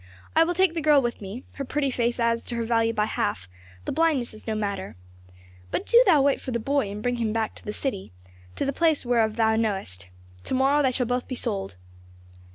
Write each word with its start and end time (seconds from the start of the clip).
"I 0.35 0.43
will 0.43 0.55
take 0.55 0.73
the 0.73 0.81
girl 0.81 0.99
with 0.99 1.21
me, 1.21 1.43
her 1.57 1.63
pretty 1.63 1.91
face 1.91 2.19
adds 2.19 2.43
to 2.45 2.55
her 2.55 2.63
value 2.63 2.91
by 2.91 3.05
half, 3.05 3.47
the 3.85 3.91
blindness 3.91 4.33
is 4.33 4.47
no 4.47 4.55
matter. 4.55 4.95
But 5.69 5.85
do 5.85 6.01
thou 6.07 6.23
wait 6.23 6.41
for 6.41 6.49
the 6.49 6.57
boy 6.57 6.89
and 6.89 7.03
bring 7.03 7.17
him 7.17 7.35
to 7.35 7.63
the 7.63 7.71
city, 7.71 8.11
to 8.55 8.65
the 8.65 8.73
place 8.73 9.05
whereof 9.05 9.35
thou 9.35 9.55
knowest. 9.55 10.07
To 10.45 10.55
morrow 10.55 10.81
they 10.81 10.91
shall 10.91 11.05
both 11.05 11.27
be 11.27 11.35
sold." 11.35 11.75